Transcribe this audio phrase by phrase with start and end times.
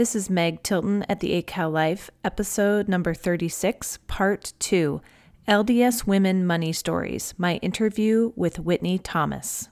[0.00, 5.02] This is Meg Tilton at the 8 Cal Life, episode number 36, part 2
[5.46, 9.68] LDS Women Money Stories, my interview with Whitney Thomas.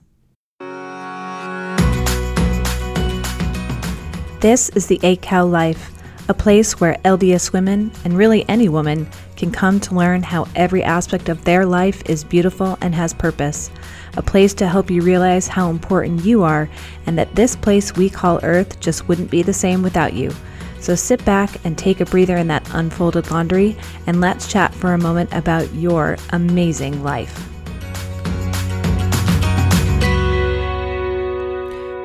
[4.42, 5.97] This is the 8 Cal Life,
[6.28, 10.82] a place where LDS women, and really any woman, can come to learn how every
[10.82, 13.70] aspect of their life is beautiful and has purpose
[14.16, 16.68] a place to help you realize how important you are
[17.06, 20.32] and that this place we call Earth just wouldn't be the same without you.
[20.80, 23.76] So sit back and take a breather in that unfolded laundry,
[24.06, 27.48] and let's chat for a moment about your amazing life.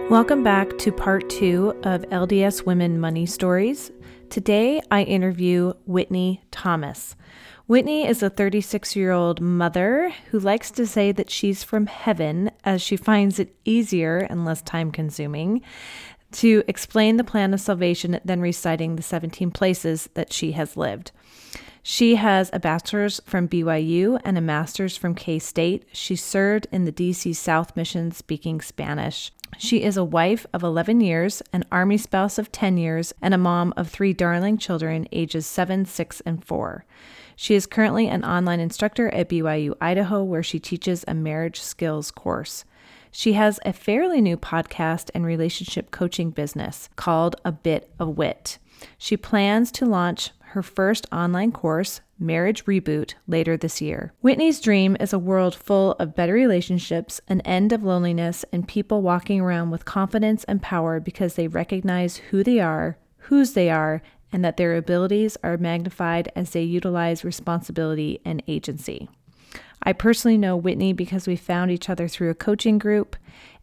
[0.09, 3.91] Welcome back to part two of LDS Women Money Stories.
[4.33, 7.15] Today I interview Whitney Thomas.
[7.67, 12.49] Whitney is a 36 year old mother who likes to say that she's from heaven
[12.63, 15.61] as she finds it easier and less time consuming
[16.31, 21.11] to explain the plan of salvation than reciting the 17 places that she has lived.
[21.83, 25.85] She has a bachelor's from BYU and a master's from K State.
[25.91, 29.31] She served in the DC South Mission speaking Spanish.
[29.57, 33.37] She is a wife of 11 years, an Army spouse of 10 years, and a
[33.37, 36.85] mom of three darling children ages 7, 6, and 4.
[37.35, 42.11] She is currently an online instructor at BYU Idaho, where she teaches a marriage skills
[42.11, 42.65] course.
[43.11, 48.57] She has a fairly new podcast and relationship coaching business called A Bit of Wit.
[48.97, 54.13] She plans to launch her first online course, Marriage Reboot, later this year.
[54.21, 59.01] Whitney's dream is a world full of better relationships, an end of loneliness, and people
[59.01, 64.03] walking around with confidence and power because they recognize who they are, whose they are,
[64.31, 69.09] and that their abilities are magnified as they utilize responsibility and agency.
[69.81, 73.15] I personally know Whitney because we found each other through a coaching group,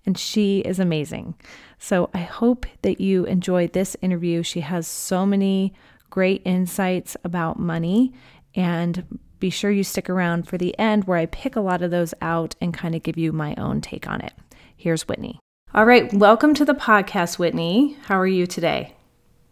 [0.04, 1.34] and she is amazing.
[1.78, 4.42] So I hope that you enjoyed this interview.
[4.42, 5.72] She has so many
[6.10, 8.12] great insights about money,
[8.54, 11.90] and be sure you stick around for the end where I pick a lot of
[11.90, 14.34] those out and kind of give you my own take on it.
[14.76, 15.38] Here's Whitney.
[15.72, 17.96] All right, welcome to the podcast, Whitney.
[18.02, 18.94] How are you today?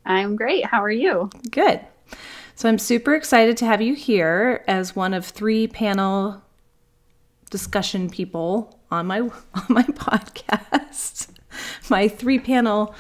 [0.05, 0.65] I'm great.
[0.67, 1.31] How are you?
[1.51, 1.81] Good.
[2.55, 6.43] So I'm super excited to have you here as one of three panel
[7.51, 9.31] discussion people on my on
[9.69, 11.29] my podcast.
[11.89, 12.95] my three panel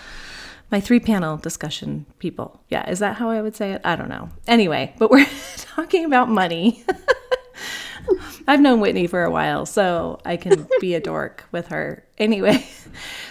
[0.70, 2.60] my three panel discussion people.
[2.68, 3.80] Yeah, is that how I would say it?
[3.84, 4.30] I don't know.
[4.46, 6.84] Anyway, but we're talking about money.
[8.46, 12.04] I've known Whitney for a while, so I can be a dork with her.
[12.16, 12.66] Anyway,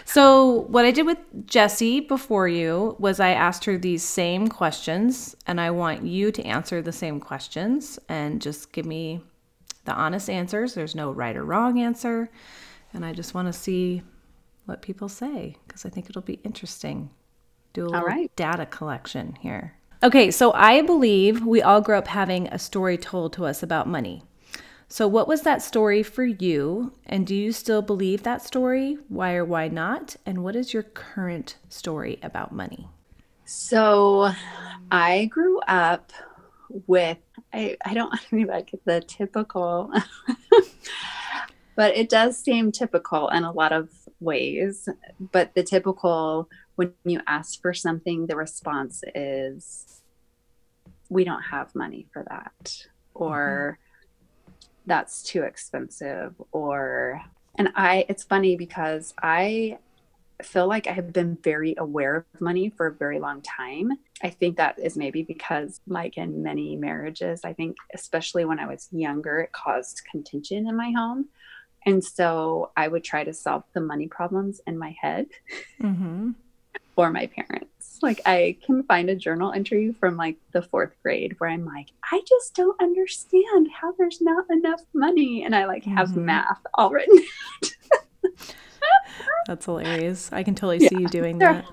[0.06, 5.36] so what I did with Jessie before you was I asked her these same questions,
[5.48, 9.22] and I want you to answer the same questions and just give me
[9.86, 10.74] the honest answers.
[10.74, 12.30] There's no right or wrong answer.
[12.94, 14.04] And I just want to see
[14.66, 17.10] what people say because I think it'll be interesting.
[17.78, 18.36] Do a little right.
[18.36, 19.76] data collection here.
[20.02, 23.88] Okay, so I believe we all grew up having a story told to us about
[23.88, 24.24] money.
[24.88, 26.94] So, what was that story for you?
[27.06, 28.98] And do you still believe that story?
[29.10, 30.16] Why or why not?
[30.26, 32.88] And what is your current story about money?
[33.46, 34.32] So,
[34.90, 36.12] I grew up
[36.88, 37.20] with,
[37.54, 39.94] I, I don't want to be like the typical,
[41.76, 44.90] but it does seem typical in a lot of ways.
[45.20, 50.02] But the typical, when you ask for something, the response is,
[51.10, 52.88] we don't have money for that.
[53.14, 53.88] Or, mm-hmm
[54.88, 57.22] that's too expensive or
[57.56, 59.78] and i it's funny because i
[60.42, 63.92] feel like i have been very aware of money for a very long time
[64.24, 68.66] i think that is maybe because like in many marriages i think especially when i
[68.66, 71.28] was younger it caused contention in my home
[71.86, 75.28] and so i would try to solve the money problems in my head
[75.82, 76.32] mm-hmm.
[76.98, 81.36] For my parents like I can find a journal entry from like the fourth grade
[81.38, 85.44] where I'm like, I just don't understand how there's not enough money.
[85.44, 86.26] And I like have mm-hmm.
[86.26, 87.24] math all written
[89.48, 90.32] That's hilarious.
[90.32, 91.66] I can totally see yeah, you doing that.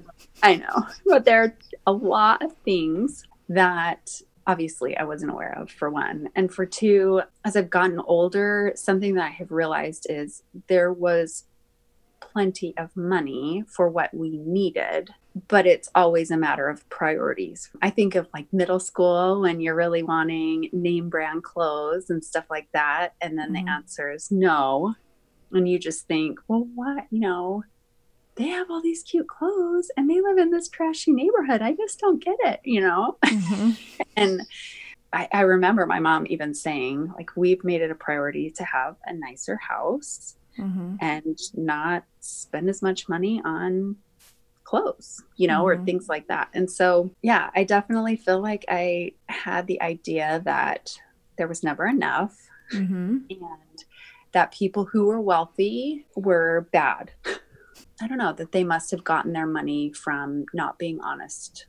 [0.43, 0.87] I know.
[1.07, 1.57] But there are
[1.87, 6.29] a lot of things that obviously I wasn't aware of, for one.
[6.37, 11.45] And for two, as I've gotten older, something that I have realized is there was
[12.33, 15.11] plenty of money for what we needed,
[15.49, 17.71] but it's always a matter of priorities.
[17.83, 22.45] I think of like middle school when you're really wanting name brand clothes and stuff
[22.51, 23.15] like that.
[23.21, 23.67] And then mm-hmm.
[23.67, 24.95] the answer is no.
[25.53, 27.07] And you just think, well, what?
[27.11, 27.65] You know,
[28.37, 31.63] they have all these cute clothes and they live in this trashy neighborhood.
[31.63, 33.19] I just don't get it, you know?
[33.25, 33.71] Mm-hmm.
[34.17, 34.43] and
[35.13, 38.97] I, I remember my mom even saying, like, we've made it a priority to have
[39.07, 40.97] a nicer house mm-hmm.
[41.01, 43.97] and not spend as much money on
[44.65, 45.65] clothes, you know, Mhm.
[45.65, 46.49] or things like that.
[46.55, 50.99] And so, yeah, I definitely feel like I had the idea that
[51.37, 52.37] there was never enough
[52.73, 53.19] Mm-hmm.
[53.29, 53.85] and
[54.33, 57.13] that people who were wealthy were bad.
[58.01, 61.67] I don't know, that they must have gotten their money from not being honest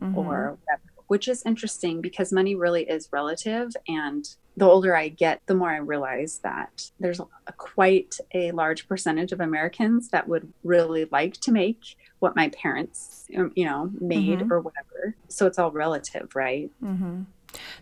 [0.00, 0.18] Mm-hmm.
[0.18, 3.70] or whatever, which is interesting because money really is relative.
[3.86, 4.24] And
[4.56, 7.24] the older I get, the more I realize that there's a,
[7.56, 13.26] quite a large percentage of Americans that would really like to make what my parents,
[13.36, 14.50] um, you know, made Mhm.
[14.50, 15.14] or whatever.
[15.28, 16.70] So it's all relative, right?
[16.82, 17.22] Mm-hmm.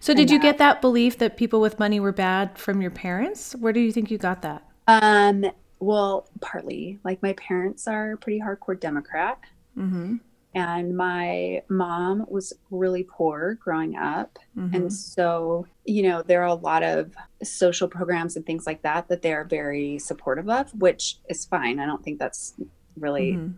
[0.00, 2.80] So, And did you that- get that belief that people with money were bad from
[2.80, 3.54] your parents?
[3.56, 4.62] Where do you think you got that?
[4.86, 5.44] Um,
[5.80, 9.38] well, partly like my parents are pretty hardcore Democrat.
[9.76, 10.16] Mm-hmm.
[10.54, 14.38] And my mom was really poor growing up.
[14.56, 14.74] Mm-hmm.
[14.74, 17.12] And so, you know, there are a lot of
[17.42, 21.78] social programs and things like that that they're very supportive of, which is fine.
[21.78, 22.54] I don't think that's
[22.96, 23.54] really Mhm.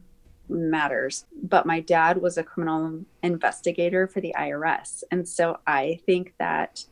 [0.50, 1.24] matters.
[1.42, 5.02] But my dad was a criminal investigator for the IRS.
[5.10, 6.84] And so I think that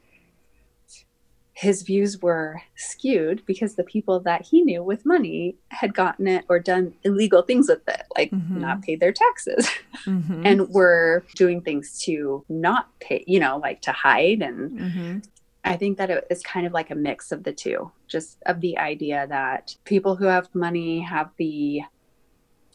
[1.60, 6.42] his views were skewed because the people that he knew with money had gotten it
[6.48, 8.56] or done illegal things with it, like Mhm.
[8.56, 9.68] not paid their taxes
[10.06, 10.40] Mhm.
[10.46, 14.40] and were doing things to not pay, you know, like to hide.
[14.40, 15.28] And Mhm.
[15.62, 18.62] I think that it is kind of like a mix of the two, just of
[18.62, 21.82] the idea that people who have money have the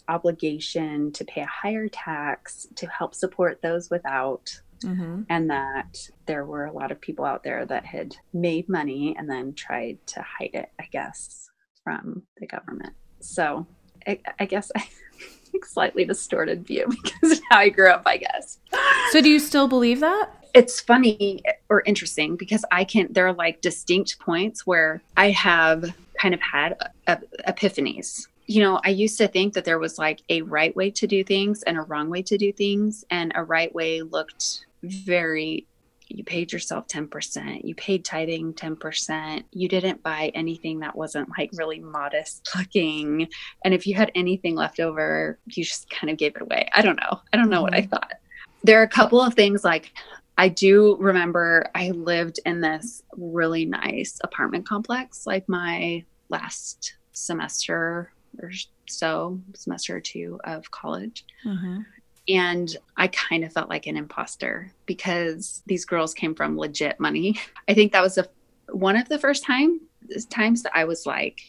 [0.08, 5.26] obligation to pay a higher tax to help support those without, Mhm.
[5.30, 9.30] and that there were a lot of people out there that had made money and
[9.30, 11.50] then tried to hide it, I guess,
[11.84, 12.94] from the government.
[13.20, 13.66] So
[14.08, 14.88] I, I guess I
[15.64, 18.60] slightly distorted view because of how I grew up, I guess.
[19.12, 20.30] So, do you still believe that?
[20.56, 25.94] it's funny or interesting because I can, there are like distinct points where I have
[26.18, 26.78] kind of had
[27.08, 28.28] uh, epiphanies.
[28.46, 31.26] You know, I used to think that there was like a right way to do
[31.26, 33.04] things and a wrong way to do things.
[33.12, 35.68] And a right way looked very,
[36.08, 41.50] you paid yourself 10%, you paid tithing 10%, you didn't buy anything that wasn't like
[41.54, 43.28] really modest looking.
[43.64, 46.68] And if you had anything left over, you just kind of gave it away.
[46.74, 47.22] I don't know.
[47.34, 47.90] I don't know what I Mhm.
[47.90, 48.14] thought.
[48.64, 49.92] There are a couple of things like
[50.38, 58.12] I do remember I lived in this really nice apartment complex like my last semester
[58.42, 58.52] or
[58.88, 61.24] so, semester or two of college.
[61.46, 61.82] Mm-hmm.
[62.28, 67.40] And I kind of felt like an imposter because these girls came from legit money.
[67.68, 68.30] I think that was the
[68.70, 69.80] one of the first time
[70.30, 71.40] times that I was like,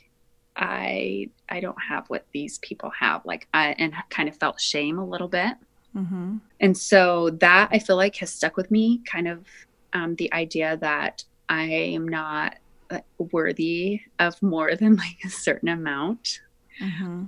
[0.56, 3.24] I I don't have what these people have.
[3.24, 5.54] Like I and kind of felt shame a little bit.
[5.94, 6.36] Mm-hmm.
[6.60, 9.46] And so that I feel like has stuck with me kind of
[9.92, 12.56] um, the idea that I am not
[12.90, 16.40] uh, worthy of more than like a certain amount.
[16.80, 17.24] Mm-hmm.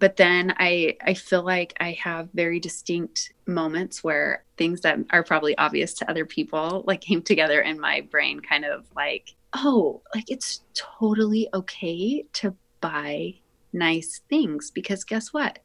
[0.00, 5.22] But then I I feel like I have very distinct moments where things that are
[5.22, 10.02] probably obvious to other people like came together in my brain kind of like oh
[10.14, 13.34] like it's totally okay to buy
[13.74, 15.58] nice things because guess what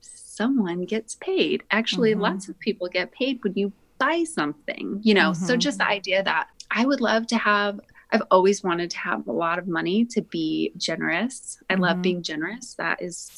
[0.00, 1.62] someone gets paid.
[1.70, 2.20] Actually, Mhm.
[2.20, 5.32] lots of people get paid when you buy something, you know?
[5.32, 5.60] So Mhm.
[5.60, 7.80] just the idea that I would love to have,
[8.10, 11.58] I've always wanted to have a lot of money to be generous.
[11.70, 12.02] I love Mhm.
[12.02, 12.74] being generous.
[12.74, 13.30] That is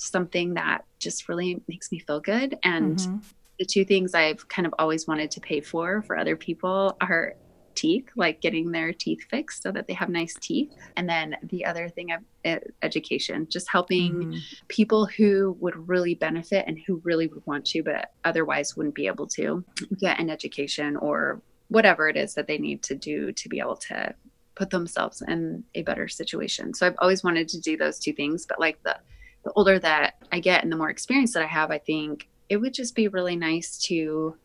[0.00, 2.58] something that just really makes me feel good.
[2.62, 3.18] And Mm-hmm.
[3.58, 7.34] the two things I've kind of always wanted to pay for for other people are
[7.74, 10.70] teeth, like getting their teeth fixed so that they have nice teeth.
[10.96, 14.38] And then the other thing uh, education, just helping Mm-hmm.
[14.68, 19.06] people who would really benefit and who really would want to, but otherwise wouldn't be
[19.06, 19.64] able to
[19.98, 23.76] get an education or whatever it is that they need to do to be able
[23.76, 24.14] to
[24.56, 26.74] put themselves in a better situation.
[26.74, 28.96] So I've always wanted to do those two things, but like the
[29.44, 32.58] the older that I get and the more experience that I have, I think it
[32.58, 34.36] would just be really nice to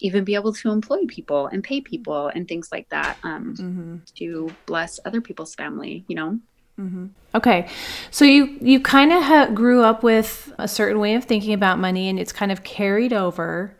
[0.00, 3.96] even be able to employ people and pay people and things like that um, Mm-hmm.
[4.16, 6.38] to bless other people's family, you know?
[6.78, 7.06] Mm-hmm.
[7.34, 7.68] Okay,
[8.12, 11.80] so you you kind of ha- grew up with a certain way of thinking about
[11.80, 13.76] money, and it's kind of carried over.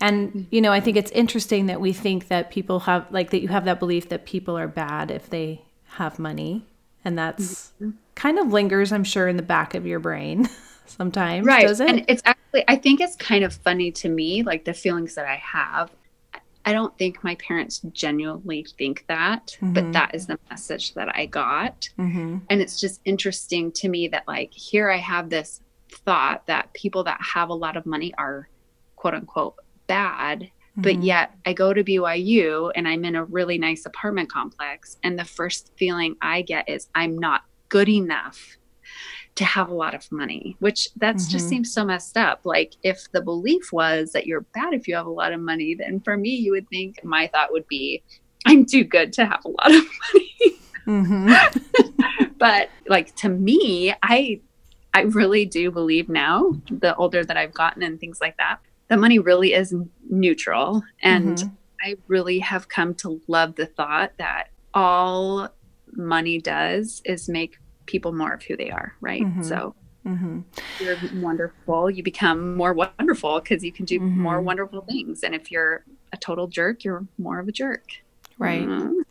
[0.00, 3.40] And you know, I think it's interesting that we think that people have like that
[3.40, 6.66] you have that belief that people are bad if they have money,
[7.04, 7.72] and that's
[8.14, 10.48] kind of lingers, I'm sure, in the back of your brain
[10.86, 11.46] sometimes.
[11.46, 11.88] right Does it?
[11.88, 15.24] and it's actually i think it's kind of funny to me like the feelings that
[15.26, 15.90] i have
[16.64, 19.74] i don't think my parents genuinely think that Mhm.
[19.74, 22.38] but that is the message that i got mm-hmm.
[22.50, 27.04] and it's just interesting to me that like here i have this thought that people
[27.04, 28.48] that have a lot of money are
[28.96, 29.54] quote unquote
[29.86, 31.04] bad but Mhm.
[31.04, 35.24] yet i go to byu and i'm in a really nice apartment complex and the
[35.24, 38.56] first feeling i get is i'm not good enough
[39.36, 41.32] to have a lot of money, which that's mm-hmm.
[41.32, 42.40] just seems so messed up.
[42.44, 45.74] Like if the belief was that you're bad if you have a lot of money,
[45.74, 48.02] then for me, you would think my thought would be,
[48.46, 50.58] I'm too good to have a lot of money.
[50.86, 52.28] Mm-hmm.
[52.38, 54.40] but like to me, I
[54.92, 58.58] I really do believe now, the older that I've gotten and things like that,
[58.90, 59.74] that money really is
[60.10, 60.82] neutral.
[61.00, 61.48] And mm-hmm.
[61.80, 65.48] I really have come to love the thought that all
[65.92, 69.22] money does is make people more of who they are, right?
[69.22, 69.42] Mm-hmm.
[69.42, 70.40] So mm-hmm.
[70.80, 71.88] you're wonderful.
[71.88, 74.20] You become more wonderful because you can do mm-hmm.
[74.20, 75.22] more wonderful things.
[75.22, 77.86] And if you're a total jerk, you're more of a jerk.
[78.38, 78.66] Right.
[78.66, 79.02] Mm-hmm.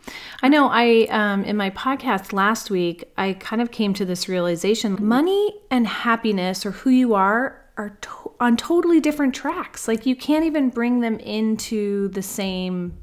[0.41, 4.27] I know I um in my podcast last week I kind of came to this
[4.27, 9.88] realization money and happiness or who you are are to- on totally different tracks.
[9.88, 12.98] Like you can't even bring them into the same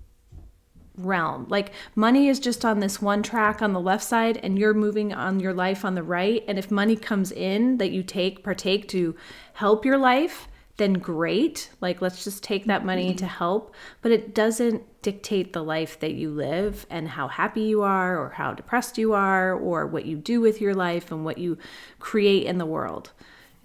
[0.97, 1.47] realm.
[1.49, 5.13] Like money is just on this one track on the left side and you're moving
[5.13, 8.89] on your life on the right and if money comes in that you take partake
[8.89, 9.15] to
[9.55, 11.71] help your life, then great.
[11.81, 13.17] Like let's just take that money mm-hmm.
[13.17, 17.83] to help, but it doesn't dictate the life that you live and how happy you
[17.83, 21.39] are or how depressed you are or what you do with your life and what
[21.39, 21.59] you
[21.99, 23.13] create in the world.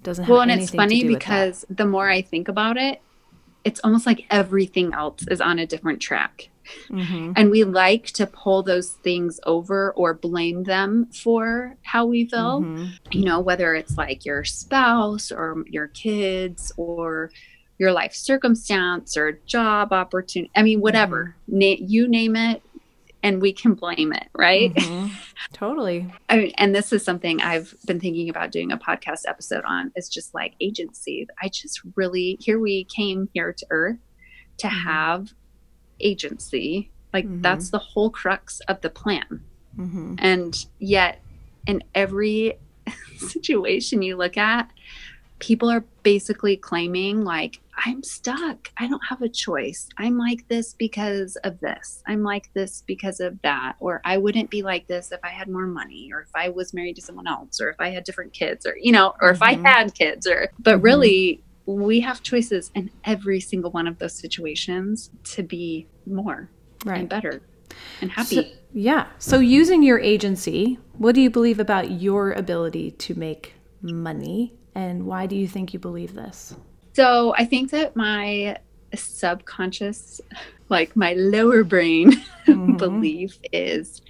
[0.02, 3.02] It doesn't have Well, and it's funny because the more I think about it,
[3.64, 6.50] it's almost like everything else is on a different track.
[6.90, 7.34] Mm-hmm.
[7.36, 12.62] And we like to pull those things over or blame them for how we feel.
[12.62, 12.86] Mm-hmm.
[13.12, 17.30] You know, whether it's like your spouse or your kids or
[17.78, 20.52] your life circumstance or job opportunity.
[20.56, 21.36] I mean, whatever.
[21.48, 21.60] Mm-hmm.
[21.60, 22.64] Na- you name it,
[23.24, 24.74] and we can blame it, right?
[24.74, 25.14] Mm-hmm.
[25.54, 26.12] Totally.
[26.30, 29.92] I mean, and this is something I've been thinking about doing a podcast episode on.
[29.96, 31.28] It's just like agency.
[31.42, 34.00] I just really, here we came here to Earth
[34.58, 34.88] to mm-hmm.
[34.88, 35.34] have
[36.00, 36.92] agency.
[37.14, 37.42] Like mm-hmm.
[37.42, 39.44] that's the whole crux of the plan.
[39.78, 40.16] Mm-hmm.
[40.18, 41.22] And yet,
[41.68, 42.58] in every
[43.18, 44.72] situation you look at,
[45.42, 48.70] people are basically claiming, like, I'm stuck.
[48.78, 49.90] I don't have a choice.
[49.98, 52.04] I'm like this because of this.
[52.08, 53.76] I'm like this because of that.
[53.80, 56.74] Or I wouldn't be like this if I had more money or if I was
[56.74, 59.36] married to someone else or if I had different kids or, you know, or mm-hmm.
[59.36, 59.66] if I mm-hmm.
[59.66, 60.84] had kids or, but mm-hmm.
[60.84, 66.50] really, we have choices in every single one of those situations to be more
[66.86, 67.00] right.
[67.00, 67.42] and better
[68.02, 68.36] and happy.
[68.36, 68.44] So,
[68.74, 69.08] yeah.
[69.18, 74.54] So, using your agency, what do you believe about your ability to make money?
[74.76, 76.56] And why do you think you believe this?
[76.94, 78.58] So, I think that my
[78.94, 80.22] subconscious,
[80.70, 82.12] like my lower brain
[82.48, 82.78] mm-hmm.
[82.78, 84.02] belief is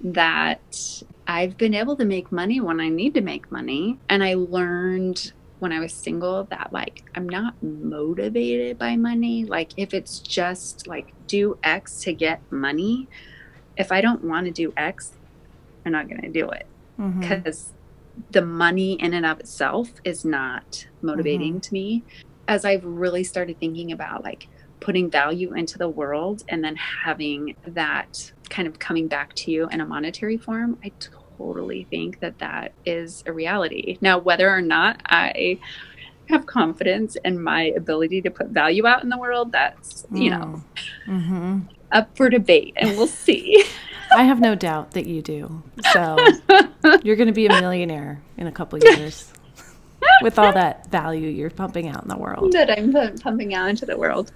[0.00, 3.98] that I've been able to make money when I need to make money.
[4.08, 9.44] And I learned when I was single that like I'm not motivated by money.
[9.44, 13.06] Like if it's just like do X to get money,
[13.76, 15.12] if I don't want to do X,
[15.86, 16.66] I'm not going to do it
[16.98, 17.81] because mm-hmm.
[18.30, 21.60] The money in and of itself is not motivating mm-hmm.
[21.60, 22.04] to me.
[22.48, 24.48] As I've really started thinking about like
[24.80, 29.68] putting value into the world and then having that kind of coming back to you
[29.68, 30.92] in a monetary form, I
[31.38, 33.96] totally think that that is a reality.
[34.00, 35.58] Now, whether or not I
[36.28, 40.62] have confidence in my ability to put value out in the world, that's, you know,
[41.06, 41.60] mm-hmm.
[41.92, 43.64] up for debate and we'll see.
[44.16, 45.62] I have no doubt that you do.
[45.92, 46.16] So
[47.02, 49.32] you're going to be a millionaire in a couple years
[50.22, 52.52] with all that value you're pumping out in the world.
[52.52, 54.32] That I'm pumping out into the world.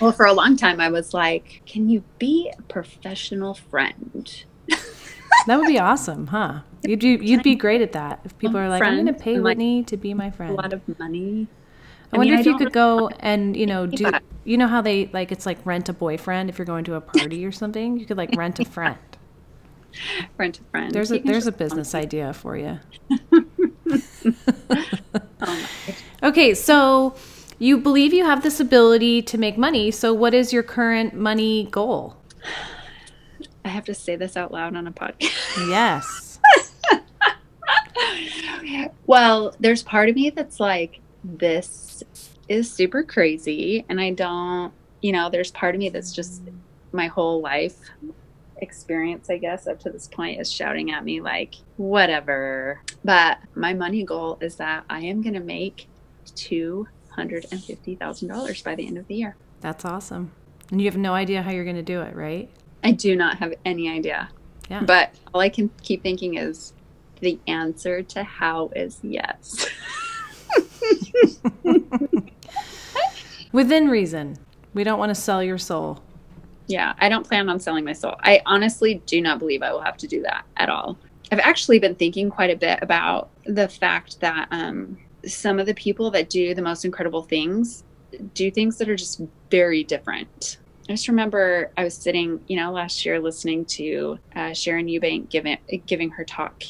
[0.00, 4.44] well, for a long time, I was like, can you be a professional friend?
[5.46, 6.60] that would be awesome, huh?
[6.82, 8.20] You'd be, you'd be great at that.
[8.24, 10.52] If people are like, I'm going to pay Whitney like, to be my friend.
[10.52, 11.48] A lot of money.
[12.12, 14.10] I, I wonder mean, if I you could go and you know do
[14.44, 17.00] you know how they like it's like rent a boyfriend if you're going to a
[17.00, 18.98] party or something you could like rent a friend.
[20.38, 20.92] rent a friend.
[20.92, 22.80] There's a there's a business idea for you.
[25.40, 25.68] oh
[26.22, 27.14] okay, so
[27.58, 29.90] you believe you have this ability to make money.
[29.90, 32.16] So what is your current money goal?
[33.64, 35.68] I have to say this out loud on a podcast.
[35.68, 36.40] Yes.
[39.06, 41.68] well, there's part of me that's like, this
[42.48, 43.84] is super crazy.
[43.88, 46.42] And I don't, you know, there's part of me that's just
[46.92, 47.76] my whole life
[48.56, 52.80] experience, I guess, up to this point is shouting at me, like, whatever.
[53.04, 55.88] But my money goal is that I am going to make
[56.26, 59.36] $250,000 by the end of the year.
[59.60, 60.32] That's awesome.
[60.70, 62.48] And you have no idea how you're going to do it, right?
[62.84, 64.30] I do not have any idea.
[64.70, 64.84] Yeah.
[64.84, 66.72] But all I can keep thinking is
[67.20, 69.66] the answer to how is yes.
[73.52, 74.38] Within reason.
[74.74, 76.02] We don't want to sell your soul.
[76.66, 78.14] Yeah, I don't plan on selling my soul.
[78.20, 80.96] I honestly do not believe I will have to do that at all.
[81.30, 85.74] I've actually been thinking quite a bit about the fact that um, some of the
[85.74, 87.84] people that do the most incredible things
[88.34, 90.58] do things that are just very different.
[90.88, 95.30] I just remember I was sitting, you know, last year listening to uh, Sharon Eubank
[95.30, 96.62] giving giving her talk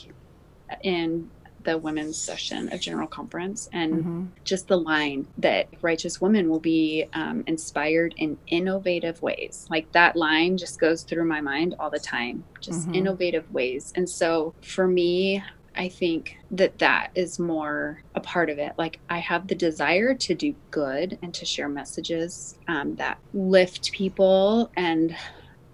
[0.83, 1.31] in
[1.65, 4.25] the women's session of General Conference, and mm-hmm.
[4.45, 9.67] just the line that righteous women will be um, inspired in innovative ways.
[9.71, 12.95] Like that line just goes through my mind all the time, just mm-hmm.
[12.95, 13.93] innovative ways.
[13.97, 15.43] And so for me,
[15.75, 18.75] I think that that is more a part of it.
[18.77, 23.91] Like, I have the desire to do good and to share messages um, that lift
[23.93, 25.17] people and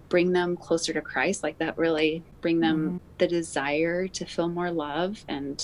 [0.08, 2.96] bring them closer to Christ, like that really bring them mm-hmm.
[3.18, 5.58] the desire to feel more love and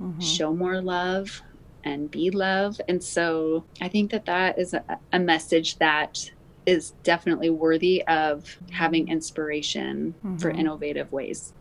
[0.00, 0.20] mm-hmm.
[0.20, 1.42] show more love
[1.84, 2.80] and be love.
[2.88, 6.30] And so I think that that is a, a message that
[6.66, 10.36] is definitely worthy of having inspiration mm-hmm.
[10.36, 11.52] for innovative ways.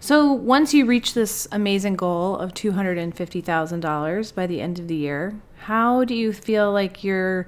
[0.00, 5.40] So once you reach this amazing goal of $250,000 by the end of the year,
[5.58, 7.46] how do you feel like your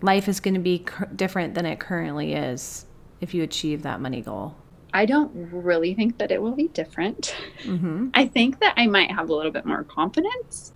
[0.00, 2.86] life is going to be different than it currently is
[3.20, 4.56] if you achieve that money goal?
[4.92, 7.34] I don't really think that it will be different.
[7.62, 8.08] Mm-hmm.
[8.14, 10.72] I think that I might have a little bit more confidence.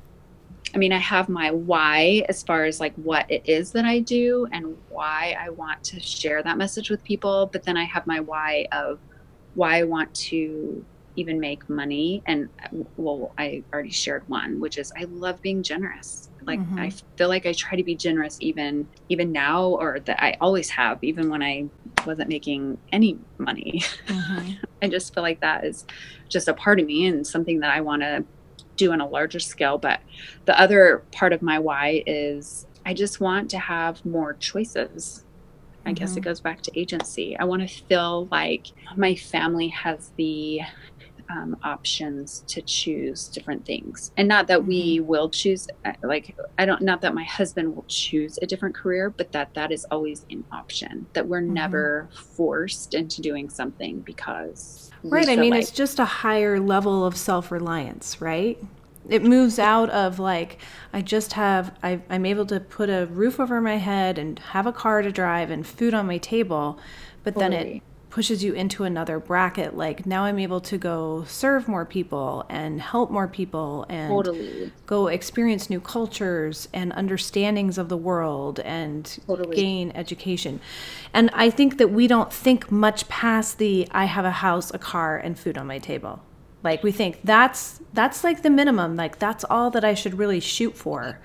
[0.74, 4.00] I mean, I have my why as far as like what it is that I
[4.00, 7.48] do and why I want to share that message with people.
[7.52, 8.98] But then I have my why of
[9.54, 10.84] why I want to
[11.16, 12.22] even make money.
[12.26, 12.48] And
[12.96, 16.28] well, I already shared one, which is I love being generous.
[16.42, 16.78] Like mm-hmm.
[16.78, 20.70] I feel like I try to be generous even even now, or that I always
[20.70, 21.66] have, even when I
[22.06, 23.82] wasn't making any money.
[24.06, 24.52] Mm-hmm.
[24.82, 25.84] I just feel like that is
[26.28, 28.24] just a part of me and something that I want to
[28.76, 29.78] do on a larger scale.
[29.78, 30.00] But
[30.44, 35.24] the other part of my why is I just want to have more choices
[35.84, 35.94] I mm-hmm.
[35.94, 36.24] guess it mm-hmm.
[36.24, 37.36] goes back to agency.
[37.36, 40.60] I want to feel like my family has the
[41.30, 45.06] um, options to choose different things and not that we mm-hmm.
[45.06, 49.10] will choose uh, like i don't not that my husband will choose a different career
[49.10, 51.54] but that that is always an option that we're mm-hmm.
[51.54, 57.04] never forced into doing something because right i mean like- it's just a higher level
[57.04, 58.58] of self-reliance right
[59.08, 60.58] it moves out of like
[60.92, 64.66] i just have I, i'm able to put a roof over my head and have
[64.66, 66.78] a car to drive and food on my table
[67.22, 67.56] but totally.
[67.56, 67.82] then it
[68.14, 72.80] pushes you into another bracket like now i'm able to go serve more people and
[72.80, 74.70] help more people and totally.
[74.86, 79.56] go experience new cultures and understandings of the world and totally.
[79.56, 80.60] gain education
[81.12, 84.78] and i think that we don't think much past the i have a house a
[84.78, 86.22] car and food on my table
[86.64, 88.96] like we think that's that's like the minimum.
[88.96, 91.20] Like that's all that I should really shoot for.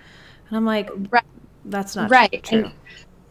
[0.49, 1.23] And I'm like, right.
[1.63, 2.43] that's not right.
[2.43, 2.65] True.
[2.65, 2.73] And,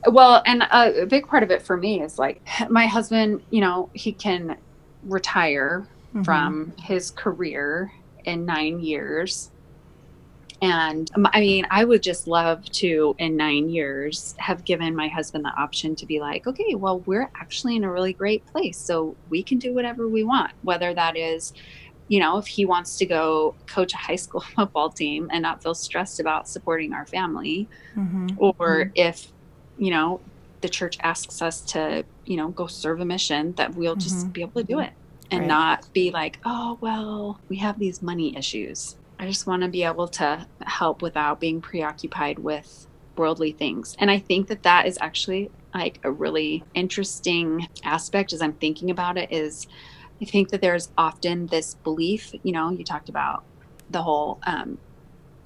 [0.07, 3.43] well, and a, a big part of it for me is like my husband.
[3.51, 4.57] You know, he can
[5.05, 6.23] retire mm-hmm.
[6.23, 7.93] from his career
[8.25, 9.51] in nine years.
[10.61, 15.07] And um, I mean, I would just love to, in nine years, have given my
[15.07, 18.77] husband the option to be like, okay, well, we're actually in a really great place.
[18.77, 21.53] So we can do whatever we want, whether that is
[22.09, 25.63] you know, if he wants to go coach a high school football team and not
[25.63, 28.29] feel stressed about supporting our family, mm-hmm.
[28.39, 28.91] or mm-hmm.
[28.95, 29.31] if,
[29.79, 30.21] you know,
[30.61, 34.01] the church asks us to, you know, go serve a mission, that we'll mm-hmm.
[34.01, 34.93] just be able to do it
[35.31, 35.49] and right.
[35.49, 38.97] not be like, oh, well, we have these money issues.
[39.19, 42.87] I just want to be able to help without being preoccupied with
[43.17, 43.97] worldly things.
[43.99, 48.91] And I think that that is actually like a really interesting aspect as I'm thinking
[48.91, 49.67] about it is
[50.23, 53.45] I think that there's often this belief, you know, you talked about
[53.91, 54.79] the whole um,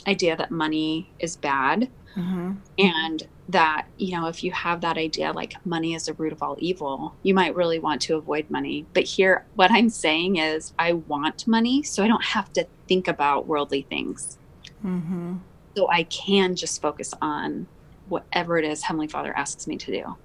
[0.06, 1.90] idea that money is bad.
[2.16, 2.52] Mm-hmm.
[2.78, 6.42] And that, you know, if you have that idea like money is the root of
[6.42, 8.86] all evil, you might really want to avoid money.
[8.92, 13.08] But here, what I'm saying is, I want money so I don't have to think
[13.08, 14.38] about worldly things.
[14.84, 15.36] Mm-hmm.
[15.76, 17.66] So I can just focus on
[18.08, 20.16] whatever it is Heavenly Father asks me to do.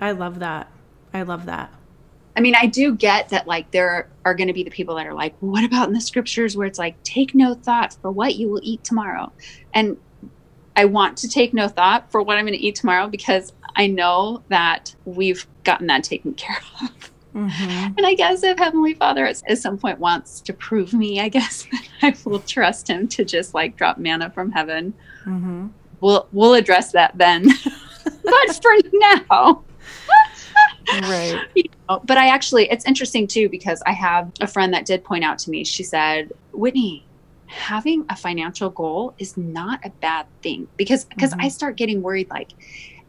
[0.00, 0.70] I love that.
[1.12, 1.72] I love that.
[2.36, 5.06] I mean, I do get that like there are going to be the people that
[5.06, 8.10] are like, well, what about in the scriptures where it's like, take no thought for
[8.10, 9.30] what you will eat tomorrow?
[9.72, 9.96] And
[10.76, 13.86] I want to take no thought for what I'm going to eat tomorrow because I
[13.86, 17.10] know that we've gotten that taken care of.
[17.34, 17.98] Mm-hmm.
[17.98, 21.28] And I guess if Heavenly Father at, at, some point wants to prove me, I
[21.28, 24.94] guess that I will trust Him to just like drop manna from heaven.
[25.24, 25.68] Mm-hmm.
[26.00, 27.48] We'll we'll address that then.
[28.04, 29.64] but for now,
[31.02, 31.40] right.
[31.54, 35.04] You know, but I actually, it's interesting too, because I have a friend that did
[35.04, 37.04] point out to me, she said, Whitney,
[37.54, 41.42] having a financial goal is not a bad thing because because mm-hmm.
[41.42, 42.50] I start getting worried like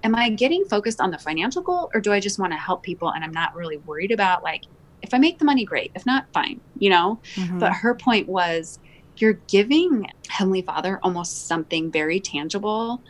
[0.03, 2.83] am I getting focused on the financial goal or do I just want to help
[2.83, 4.63] people and I'm not really worried about like
[5.01, 5.91] if I make the money, great.
[5.93, 7.19] If not, fine, you know?
[7.35, 7.59] Mhm.
[7.59, 8.79] But her point was
[9.17, 13.01] you're giving Heavenly Father almost something very tangible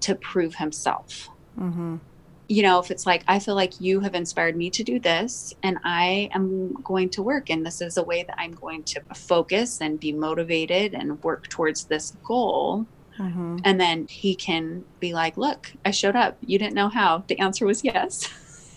[0.00, 1.30] to prove himself.
[1.58, 2.00] Mhm.
[2.48, 5.54] You know, if it's like, I feel like you have inspired me to do this
[5.62, 9.00] and I am going to work, and this is a way that I'm going to
[9.14, 12.86] focus and be motivated and work towards this goal.
[13.18, 13.60] Mhm.
[13.64, 16.36] And then he can be like, Look, I showed up.
[16.44, 17.24] You didn't know how.
[17.28, 18.28] The answer was yes.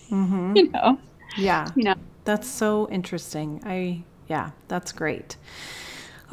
[0.09, 0.55] Mhm.
[0.57, 0.97] you know,
[1.37, 1.67] Yeah.
[1.75, 3.61] you know, That's so interesting.
[3.65, 5.37] I yeah, that's great.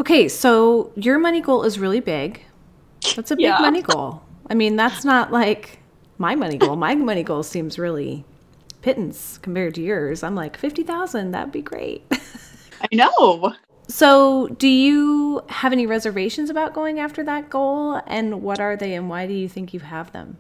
[0.01, 2.43] Okay, so your money goal is really big.
[3.17, 3.59] That's a big Yeah.
[3.61, 4.23] money goal.
[4.51, 5.79] I mean, that's not like
[6.19, 6.77] my money goal.
[6.77, 8.25] My money goal seems really
[8.83, 10.23] pittance compared to yours.
[10.23, 12.05] I'm like 50,000, that'd be great.
[12.13, 13.55] I know.
[13.89, 18.95] so, do you have any reservations about going after that goal and what are they
[18.95, 20.39] and why do you think you have them?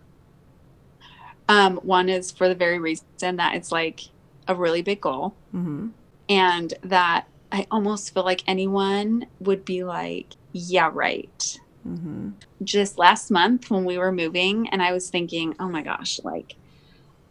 [1.49, 4.01] Um, one is for the very reason that it's like
[4.49, 5.91] a really big goal Mhm.
[6.29, 11.59] and that I almost feel like anyone would be like, yeah, right.
[11.87, 12.35] Mhm.
[12.63, 16.57] Just last month when we were moving, and I was thinking, oh my gosh, like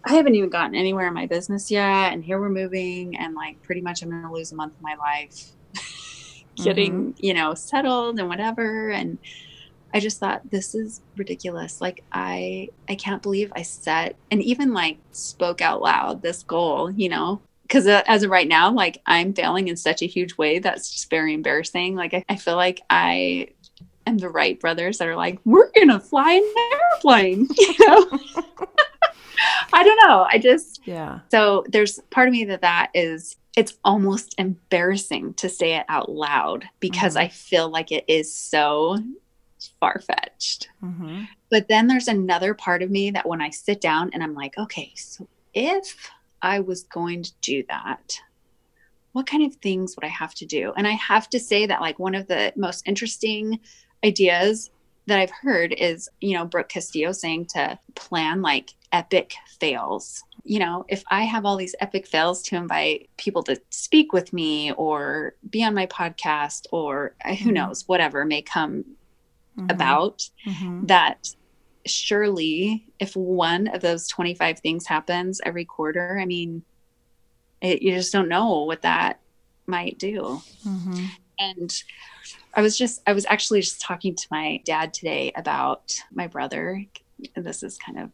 [0.06, 2.14] I haven't even gotten anywhere in my business yet.
[2.14, 4.82] And here we're moving, and like pretty much I'm going to lose a month of
[4.82, 5.54] my life
[6.56, 8.90] getting, you know, settled and whatever.
[8.92, 9.20] And
[9.94, 11.82] I just thought this is ridiculous.
[11.82, 16.92] Like I I can't believe I set and even like spoke out loud this goal,
[16.92, 20.38] you know, because uh, as of right now, like I'm failing in such a huge
[20.38, 21.96] way that's just very embarrassing.
[21.96, 23.50] Like I, I feel like I
[24.06, 26.54] am the Wright brothers that are like, we're gonna fly an
[26.94, 28.20] airplane, you know.
[29.74, 30.28] I don't know.
[30.32, 31.20] I just Yeah.
[31.32, 36.10] so there's part of me that that is it's almost embarrassing to say it out
[36.10, 37.20] loud because Mhm.
[37.22, 38.98] I feel like it is so
[39.80, 40.70] far fetched.
[40.84, 41.28] Mhm.
[41.50, 44.58] But then there's another part of me that when I sit down and I'm like,
[44.58, 46.10] okay, so if
[46.42, 48.20] I was going to do that,
[49.12, 50.74] what kind of things would I have to do?
[50.76, 53.60] And I have to say that, like, one of the most interesting
[54.04, 54.70] ideas
[55.08, 60.24] that I've heard is, you know, Brooke Castillo saying to plan like epic fails.
[60.46, 64.32] You know, if I have all these epic fails to invite people to speak with
[64.34, 67.54] me or be on my podcast or uh, who Mhm.
[67.54, 68.86] knows, whatever may come
[69.58, 69.72] Mhm.
[69.72, 70.88] about, Mhm.
[70.88, 71.28] that
[71.86, 76.64] surely if one of those 25 things happens every quarter, I mean,
[77.62, 79.20] it, you just don't know what that
[79.68, 80.42] might do.
[80.66, 81.10] Mhm.
[81.40, 81.84] And
[82.54, 86.86] I was just, I was actually just talking to my dad today about my brother.
[87.36, 88.12] This is kind of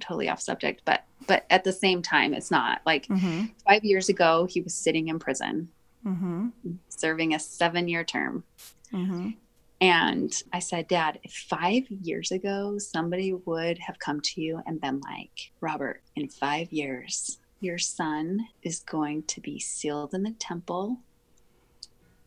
[0.00, 3.50] totally off subject, but, but at the same time, it's not like Mhm.
[3.66, 5.70] five years ago, he was sitting in prison
[6.04, 6.52] Mhm.
[6.88, 8.44] serving a seven year term.
[8.92, 9.36] Mhm.
[9.80, 14.80] And I said, Dad, if five years ago somebody would have come to you and
[14.80, 20.32] been like, Robert, in five years, your son is going to be sealed in the
[20.32, 21.00] temple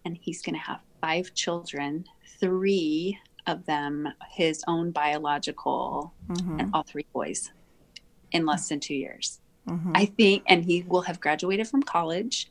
[0.05, 2.05] and he's going to have five children,
[2.39, 6.59] three of them his own biological, Mhm.
[6.61, 7.51] and all three boys
[8.31, 9.39] in less than two years.
[9.67, 9.91] Mhm.
[9.95, 12.49] I think, and he will have graduated from college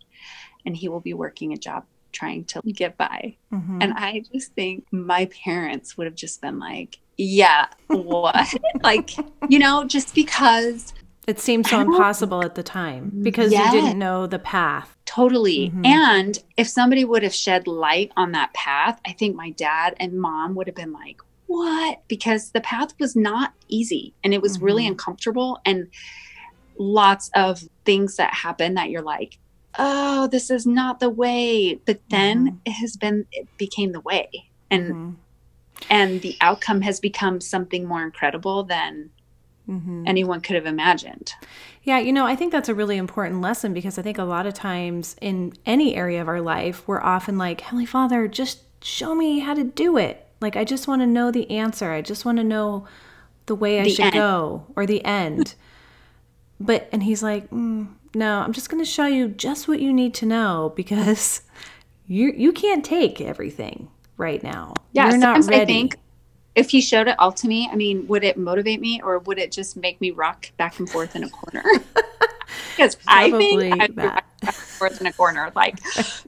[0.66, 3.36] and he will be working a job trying to get by.
[3.52, 3.78] Mhm.
[3.82, 8.54] And I just think my parents would have just been like, yeah, what?
[8.82, 9.10] like,
[9.48, 10.92] you know, just because
[11.26, 13.72] It seemed so impossible at the time because Yes.
[13.72, 14.96] you didn't know the path.
[15.14, 15.70] Totally.
[15.70, 15.86] Mhm.
[15.86, 20.20] And if somebody would have shed light on that path, I think my dad and
[20.20, 22.02] mom would have been like, what?
[22.08, 24.92] Because the path was not easy and it was really Mhm.
[24.92, 25.88] uncomfortable and
[26.78, 29.38] lots of things that happen that you're like,
[29.78, 31.74] oh, this is not the way.
[31.86, 32.58] But then Mhm.
[32.64, 34.28] it has been, it became the way.
[34.70, 35.16] And Mhm.
[35.90, 39.10] and the outcome has become something more incredible than
[39.68, 40.04] Mhm.
[40.06, 41.32] anyone could have imagined.
[41.82, 44.46] Yeah, you know, I think that's a really important lesson because I think a lot
[44.46, 49.14] of times in any area of our life, we're often like, Heavenly Father, just show
[49.14, 50.26] me how to do it.
[50.40, 51.90] Like, I just want to know the answer.
[51.92, 52.86] I just want to know
[53.46, 54.14] the way I The should end.
[54.14, 55.54] go or the end.
[56.60, 59.92] but, and He's like, mm, no, I'm just going to show you just what you
[59.92, 61.42] need to know because
[62.06, 64.74] you you can't take everything right now.
[64.92, 65.48] Yeah, You're not sometimes.
[65.62, 65.96] I think
[66.54, 69.38] if he showed it all to me, I mean, would it motivate me or would
[69.38, 71.64] it just make me rock back and forth in a corner?
[72.76, 74.14] because I Probably think I'd be that.
[74.14, 75.78] back and forth in a corner, like,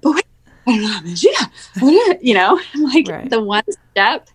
[0.03, 0.25] but wait,
[0.67, 1.47] I don't know, yeah,
[1.81, 3.31] what- you know, like Right.
[3.31, 3.63] the one
[3.93, 4.29] step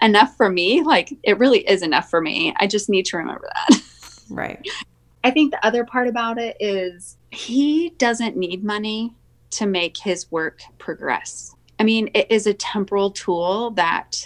[0.00, 2.52] enough for me, like it really is enough for me.
[2.56, 3.80] I just need to remember that.
[4.30, 4.66] right.
[5.24, 9.14] I think the other part about it is he doesn't need money
[9.50, 11.54] to make his work progress.
[11.78, 14.16] I mean, it is a temporal tool that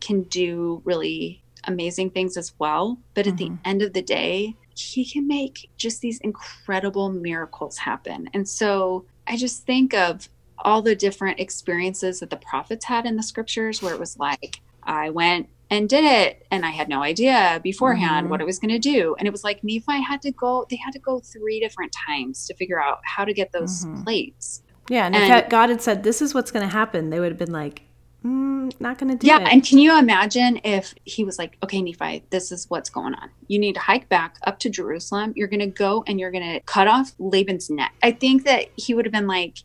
[0.00, 2.98] can do really amazing things as well.
[3.14, 8.28] But at the end of the day, he can make just these incredible miracles happen.
[8.32, 10.28] And so I just think of
[10.60, 14.60] all the different experiences that the prophets had in the scriptures where it was like,
[14.82, 18.30] I went and did it and I had no idea beforehand Mhm.
[18.30, 19.14] what I was going to do.
[19.18, 22.46] And it was like Nephi had to go, they had to go three different times
[22.46, 24.04] to figure out how to get those Mhm.
[24.04, 24.62] plates.
[24.88, 27.30] Yeah, and, And- that- God had said, "This is what's going to happen," they would
[27.30, 27.82] have been like,
[28.24, 29.28] mm, "Not going to do it.
[29.28, 29.40] yeah.
[29.40, 33.14] it." And can you imagine if he was like, okay, Nephi, this is what's going
[33.14, 33.30] on.
[33.46, 35.32] You need to hike back up to Jerusalem.
[35.36, 37.94] You're going to go and you're going to cut off Laban's neck.
[38.02, 39.58] I think that he would have been like,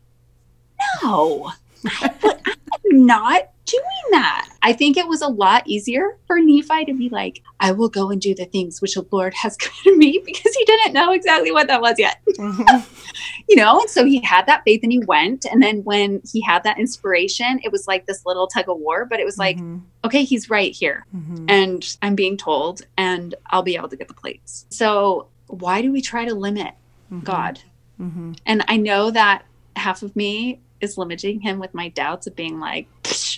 [1.02, 1.52] no,
[1.86, 4.48] I, I'm not doing that.
[4.62, 8.10] I think it was a lot easier for Nephi to be like, I will go
[8.10, 11.50] and do the things which the Lord has given me because he didn't know exactly
[11.52, 12.18] what that was yet.
[12.28, 12.86] Mhm.
[13.48, 15.44] You know, and so he had that faith and he went.
[15.44, 19.04] And then when he had that inspiration, it was like this little tug of war,
[19.04, 19.82] but it was like, Mhm.
[20.04, 21.04] okay, he's right here.
[21.14, 21.44] Mhm.
[21.48, 24.64] And I'm being told, and I'll be able to get the plates.
[24.70, 26.72] So why do we try to limit
[27.12, 27.22] Mhm.
[27.24, 27.60] God?
[28.00, 28.36] Mhm.
[28.46, 29.44] And I know that
[29.76, 33.33] half of me is limiting him with my doubts of being like, "Psh,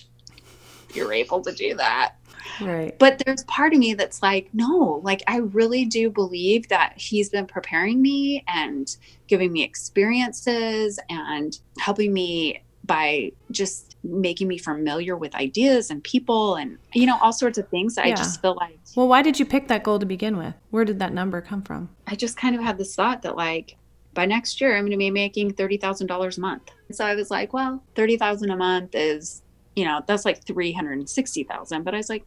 [0.97, 2.15] you're able to do that.
[2.61, 2.99] Right.
[2.99, 7.29] But there's part of me that's like, no, like I really do believe that he's
[7.29, 15.17] been preparing me and giving me experiences and helping me by just making me familiar
[15.17, 18.13] with ideas and people and you know all sorts of things that Yeah.
[18.13, 20.55] I just feel like Well, why did you pick that goal to begin with?
[20.71, 21.89] Where did that number come from?
[22.07, 23.77] I just kind of had this thought that like
[24.15, 26.71] by next year I'm going to be making thirty thousand dollars a month.
[26.93, 29.43] So I was like, well, thirty thousand a month is,
[29.77, 31.85] you know, that's like three hundred and sixty thousand.
[31.85, 32.25] But I was like,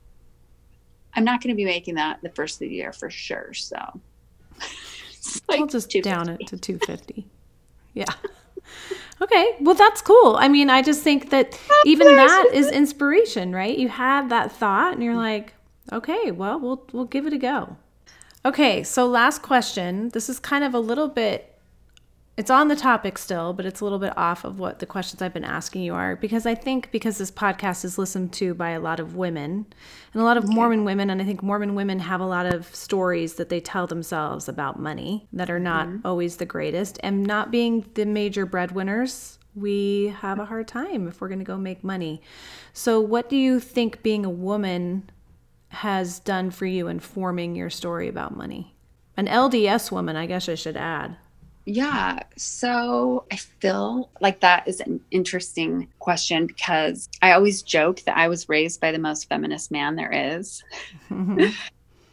[1.13, 3.53] I'm not going to be making that the first of the year for sure.
[3.53, 3.75] So
[5.49, 7.27] like I'll just down it to 250.
[7.93, 8.05] Yeah.
[9.21, 9.55] Okay.
[9.59, 10.37] Well, that's cool.
[10.37, 13.77] I mean, I just think that even that is inspiration, right?
[13.77, 15.53] You had that thought and you're like,
[15.91, 17.75] okay, well, we'll we'll give it a go.
[18.45, 20.09] Okay, so last question.
[20.09, 21.58] This is kind of a little bit
[22.39, 25.21] it's on the topic still, but it's a little bit off of what the questions
[25.21, 28.69] I've been asking you are because I think because this podcast is listened to by
[28.69, 29.65] a lot of women
[30.13, 32.73] and a lot of Mormon women, and I think Mormon women have a lot of
[32.73, 36.07] stories that they tell themselves about money that are not mm-hmm.
[36.07, 36.97] always the greatest.
[37.03, 41.45] And not being the major breadwinners, we have a hard time if we're going to
[41.45, 42.21] go make money.
[42.71, 45.09] So, what do you think being a woman
[45.67, 48.77] has done for you in forming your story about money?
[49.17, 51.17] An LDS woman, I guess I should add.
[51.71, 52.21] Yeah.
[52.35, 58.27] So I feel like that is an interesting question because I always joke that I
[58.27, 60.63] was raised by the most feminist man there is.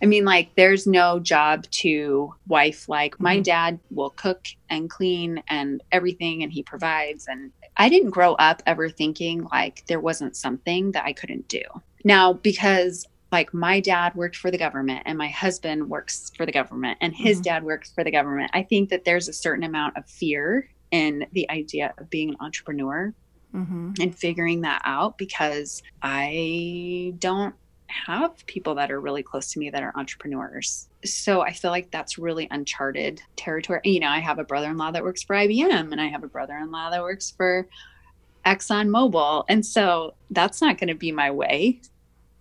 [0.03, 2.87] I mean, like, there's no job to wife.
[2.87, 3.45] Like, my Mhm.
[3.45, 7.27] dad will cook and clean and everything, and he provides.
[7.27, 11.63] And I didn't grow up ever thinking like there wasn't something that I couldn't do.
[12.05, 16.53] Now, because like my dad worked for the government and my husband works for the
[16.53, 17.43] government and his Mhm.
[17.43, 21.27] dad works for the government, I think that there's a certain amount of fear in
[21.33, 23.13] the idea of being an entrepreneur
[23.53, 27.55] hmm and figuring that out because I don't
[27.89, 30.89] have people that are really close to me that are entrepreneurs.
[31.05, 33.81] So I feel like that's really uncharted territory.
[33.85, 36.25] You know, I have a brother in law that works for IBM and I have
[36.25, 37.69] a brother in law that works for
[38.47, 39.45] ExxonMobil.
[39.49, 41.81] And so that's not going to be my way.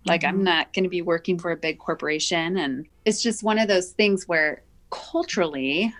[0.06, 0.44] Like, I'm Mhm.
[0.44, 2.56] not going to be working for a big corporation.
[2.58, 5.92] And it's just one of those things where culturally,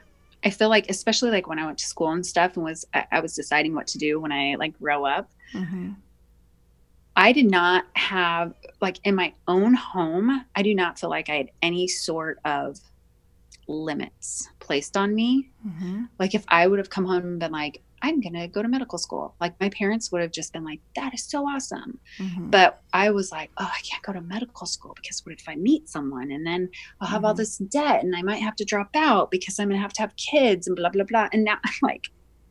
[0.45, 3.07] I feel like, especially like when I went to school and stuff and was, I,
[3.13, 5.91] I was deciding what to do when I like grow up, hmm
[7.15, 11.37] I did not have, like in my own home, I do not feel like I
[11.37, 12.79] had any sort of
[13.69, 15.51] limits placed on me.
[15.63, 18.63] hmm Like if I would have come home and been like, I'm going to go
[18.63, 21.99] to medical school, like my parents would have just been like, that is so awesome.
[22.19, 25.45] hmm But I was like, oh, I can't go to medical school because what if
[25.49, 26.69] I meet someone and then
[27.01, 27.39] I'll have all Mhm.
[27.39, 30.03] this debt and I might have to drop out because I'm going to have to
[30.03, 31.29] have kids and blah, blah, blah.
[31.33, 32.05] And now I'm like,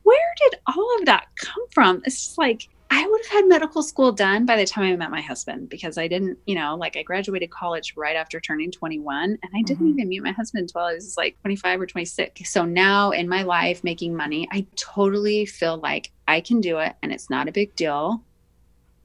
[0.04, 2.02] where did all of that come from?
[2.06, 2.62] It's just like,
[2.98, 5.98] I would have had medical school done by the time I met my husband because
[5.98, 9.88] I didn't, you know, like I graduated college right after turning 21 and I didn't
[9.88, 9.90] Mhm.
[9.90, 12.50] even meet my husband until I was like 25 or 26.
[12.50, 16.96] So now in my life making money, I totally feel like I can do it
[17.04, 18.26] and it's not a big deal.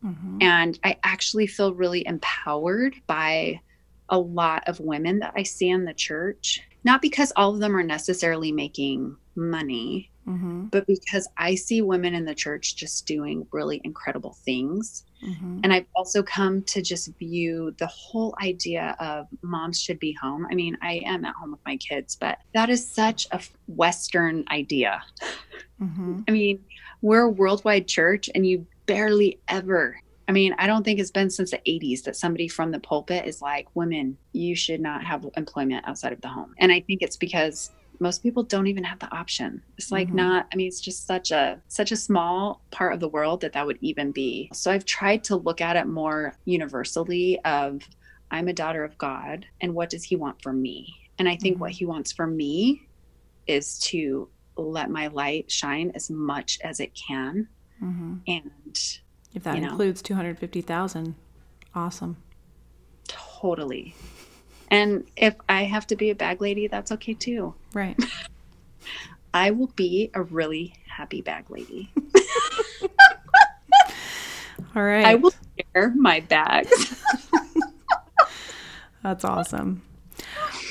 [0.03, 3.61] hmm And I actually feel really empowered by
[4.09, 6.61] a lot of women that I see in the church.
[6.85, 12.15] Not because all of them are necessarily making money, hmm but because I see women
[12.15, 15.05] in the church just doing really incredible things.
[15.21, 20.17] hmm And I've also come to just view the whole idea of moms should be
[20.21, 20.47] home.
[20.51, 24.45] I mean, I am at home with my kids, but that is such a Western
[24.51, 25.03] idea.
[25.79, 26.61] hmm I mean,
[27.03, 29.97] we're a worldwide church and you barely ever,
[30.29, 33.27] I mean, I don't think it's been since the 80s that somebody from the pulpit
[33.27, 36.55] is like, women, you should not have employment outside of the home.
[36.61, 39.63] And I think it's because most people don't even have the option.
[39.77, 40.17] It's like mm-hmm.
[40.17, 43.53] not i mean it's just such a such a small part of the world that
[43.53, 44.51] that would even be.
[44.53, 47.83] So i've tried to look at it more universally of
[48.31, 50.95] i'm a daughter of god and what does he want for me?
[51.19, 51.61] And i think mm-hmm.
[51.63, 52.89] what he wants for me
[53.47, 57.49] is to let my light shine as much as it can.
[57.83, 58.17] Mm-hmm.
[58.27, 58.79] and
[59.33, 61.15] if that includes know, 250000
[61.75, 62.17] awesome.
[63.07, 63.95] Totally
[64.71, 67.55] and if I have to be a bag lady, that's okay too.
[67.75, 67.99] Right.
[69.35, 71.91] I will be a really happy bag lady.
[74.75, 75.07] All right.
[75.07, 75.33] I will
[75.75, 77.03] share my bags.
[79.03, 79.83] that's awesome.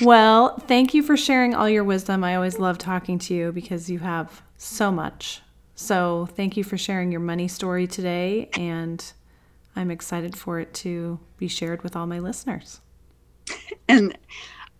[0.00, 2.24] Well, thank you for sharing all your wisdom.
[2.24, 5.42] I always love talking to you because you have so much.
[5.74, 8.48] So, thank you for sharing your money story today.
[8.54, 9.04] And
[9.76, 12.80] I'm excited for it to be shared with all my listeners.
[13.88, 14.16] And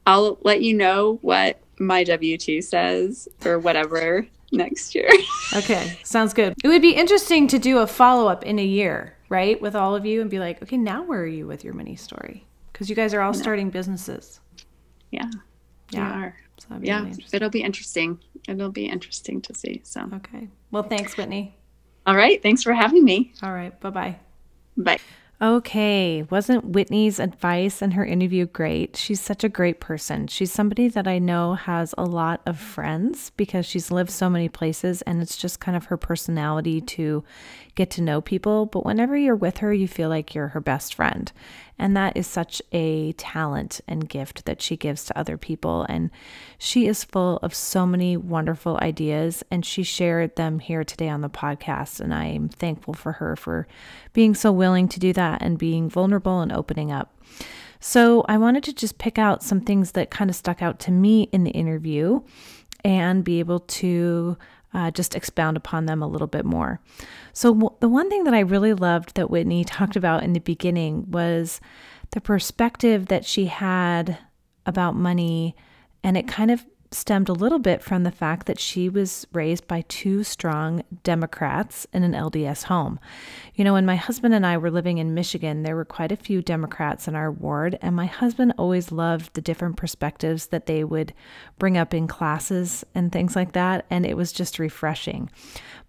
[0.06, 5.08] I'll let you know what my W 2 says or whatever next year.
[5.56, 6.54] okay, sounds good.
[6.62, 9.94] It would be interesting to do a follow up in a year, right, with all
[9.94, 12.46] of you and be like, okay, now where are you with your mini story?
[12.72, 14.40] Because you guys are all starting businesses.
[15.10, 15.30] Yeah,
[15.90, 16.32] yeah.
[16.58, 18.18] So yeah, really it'll be interesting.
[18.48, 19.80] It'll be interesting to see.
[19.84, 20.48] So, okay.
[20.70, 21.56] Well, thanks, Whitney.
[22.06, 22.42] All right.
[22.42, 23.32] Thanks for having me.
[23.42, 23.78] All right.
[23.80, 24.18] Bye bye
[24.76, 25.00] bye.
[25.42, 28.94] Okay, wasn't Whitney's advice and her interview great?
[28.94, 30.26] She's such a great person.
[30.26, 34.50] She's somebody that I know has a lot of friends because she's lived so many
[34.50, 37.24] places and it's just kind of her personality to
[37.74, 38.66] get to know people.
[38.66, 41.32] But whenever you're with her, you feel like you're her best friend.
[41.80, 45.86] And that is such a talent and gift that she gives to other people.
[45.88, 46.10] And
[46.58, 49.42] she is full of so many wonderful ideas.
[49.50, 51.98] And she shared them here today on the podcast.
[51.98, 53.66] And I am thankful for her for
[54.12, 57.18] being so willing to do that and being vulnerable and opening up.
[57.80, 60.90] So I wanted to just pick out some things that kind of stuck out to
[60.90, 62.20] me in the interview
[62.84, 64.36] and be able to
[64.72, 66.80] uh, just expound upon them a little bit more.
[67.32, 70.40] So, w- the one thing that I really loved that Whitney talked about in the
[70.40, 71.60] beginning was
[72.12, 74.18] the perspective that she had
[74.66, 75.54] about money,
[76.02, 79.68] and it kind of stemmed a little bit from the fact that she was raised
[79.68, 82.98] by two strong Democrats in an LDS home.
[83.54, 86.16] You know, when my husband and I were living in Michigan, there were quite a
[86.16, 90.82] few Democrats in our ward, and my husband always loved the different perspectives that they
[90.82, 91.14] would
[91.58, 95.30] bring up in classes and things like that, and it was just refreshing.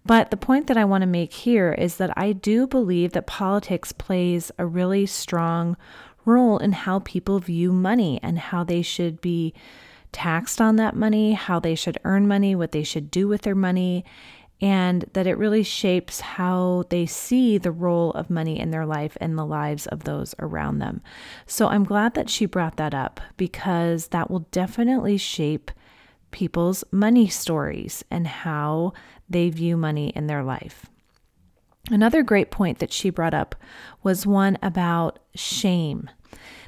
[0.06, 3.26] But the point that I want to make here is that I do believe that
[3.26, 5.76] politics plays a really strong
[6.24, 9.52] role in how people view money and how they should be
[10.12, 13.54] taxed on that money, how they should earn money, what they should do with their
[13.54, 14.04] money,
[14.60, 19.16] and that it really shapes how they see the role of money in their life
[19.20, 21.02] and the lives of those around them.
[21.46, 25.72] So I'm glad that she brought that up because that will definitely shape
[26.30, 28.92] people's money stories and how
[29.28, 30.86] they view money in their life.
[31.90, 33.56] Another great point that she brought up
[34.04, 36.08] was one about shame.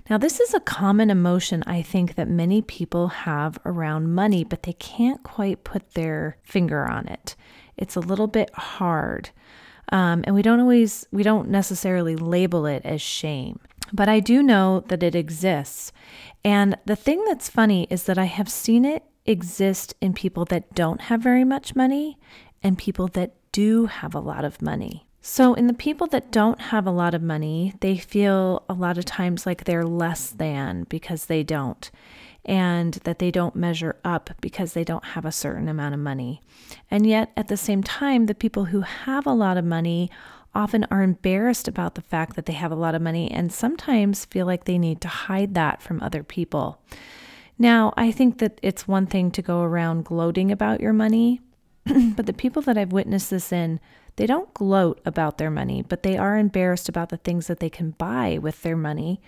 [0.08, 4.64] Now, this is a common emotion I think that many people have around money, but
[4.64, 7.36] they can't quite put their finger on it.
[7.76, 9.30] It's a little bit hard.
[9.90, 13.60] Um, and we don't always, we don't necessarily label it as shame,
[13.92, 15.92] but I do know that it exists.
[16.44, 20.74] And the thing that's funny is that I have seen it exist in people that
[20.74, 22.18] don't have very much money
[22.62, 25.06] and people that do have a lot of money.
[25.26, 28.98] So, in the people that don't have a lot of money, they feel a lot
[28.98, 31.90] of times like they're less than because they don't,
[32.44, 36.42] and that they don't measure up because they don't have a certain amount of money.
[36.90, 40.10] And yet, at the same time, the people who have a lot of money
[40.54, 44.26] often are embarrassed about the fact that they have a lot of money and sometimes
[44.26, 46.82] feel like they need to hide that from other people.
[47.58, 51.40] Now, I think that it's one thing to go around gloating about your money,
[51.86, 53.80] but the people that I've witnessed this in,
[54.16, 57.70] they don't gloat about their money, but they are embarrassed about the things that they
[57.70, 59.20] can buy with their money.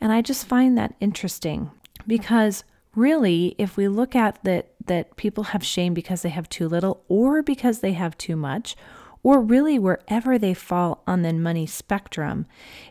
[0.00, 1.70] And I just find that interesting
[2.06, 2.64] because
[2.94, 7.04] really if we look at that that people have shame because they have too little
[7.08, 8.76] or because they have too much
[9.22, 12.44] or really wherever they fall on the money spectrum,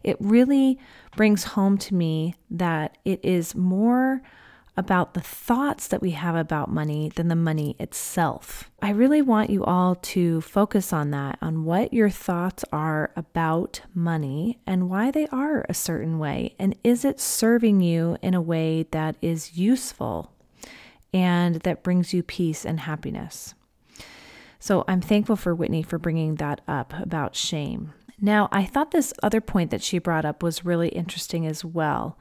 [0.04, 0.80] it really
[1.18, 4.22] brings home to me that it is more
[4.82, 8.72] about the thoughts that we have about money than the money itself.
[8.82, 13.82] I really want you all to focus on that, on what your thoughts are about
[13.94, 16.56] money and why they are a certain way.
[16.58, 20.34] And is it serving you in a way that is useful
[21.14, 23.54] and that brings you peace and happiness?
[24.60, 27.94] So I'm thankful for Whitney for bringing that up about shame.
[28.20, 32.18] Now, I thought this other point that she brought up was really interesting as well.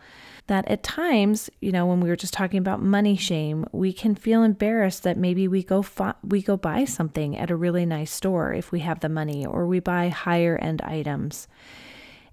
[0.51, 4.17] That at times, you know, when we were just talking about money shame, we can
[4.17, 5.85] feel embarrassed that maybe we go
[6.25, 9.65] we go buy something at a really nice store if we have the money, or
[9.65, 11.47] we buy higher end items.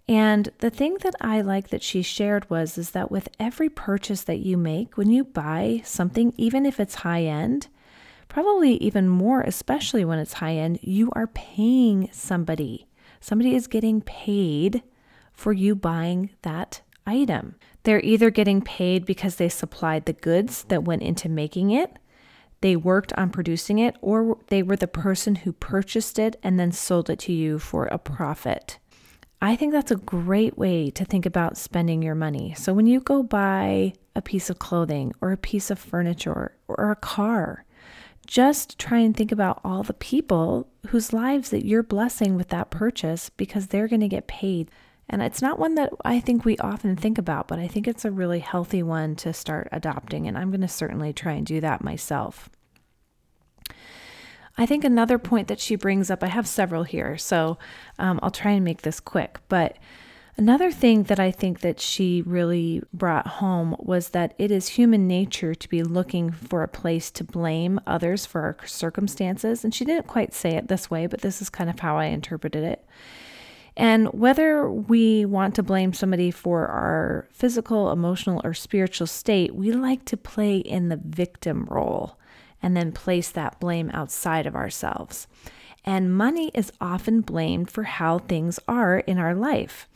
[0.07, 4.23] And the thing that I like that she shared was is that with every purchase
[4.23, 7.67] that you make, when you buy something, even if it's high end,
[8.29, 12.87] probably even more, especially when it's high end, you are paying somebody.
[13.19, 14.81] Somebody is getting paid
[15.33, 17.55] for you buying that item.
[17.83, 21.97] They're either getting paid because they supplied the goods that went into making it,
[22.61, 26.71] they worked on producing it, or they were the person who purchased it and then
[26.71, 28.79] sold it to you for a profit.
[29.39, 32.55] I think that's a great way to think about spending your money.
[32.57, 36.91] So when you go buy a piece of clothing or a piece of furniture or
[36.91, 37.63] a car,
[38.25, 42.71] just try and think about all the people whose lives that you're blessing with that
[42.71, 44.71] purchase because they're going to get paid.
[45.09, 48.03] And it's not one that I think we often think about, but I think it's
[48.03, 50.27] a really healthy one to start adopting.
[50.27, 52.49] And I'm going to certainly try and do that myself.
[54.57, 57.57] I think another point that she brings up, I have several here, so
[57.99, 59.39] um, I'll try and make this quick.
[59.49, 59.77] But
[60.35, 65.07] another thing that I think that she really brought home was that it is human
[65.07, 69.63] nature to be looking for a place to blame others for our circumstances.
[69.63, 72.05] And she didn't quite say it this way, but this is kind of how I
[72.05, 72.83] interpreted it.
[73.77, 79.71] And whether we want to blame somebody for our physical, emotional, or spiritual state, we
[79.71, 82.17] like to play in the victim role
[82.59, 85.27] and then place that blame outside of ourselves.
[85.85, 89.87] And money is often blamed for how things are in our life.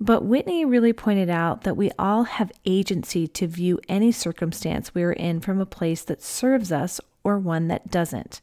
[0.00, 5.04] But Whitney really pointed out that we all have agency to view any circumstance we
[5.04, 8.40] are in from a place that serves us or one that doesn't.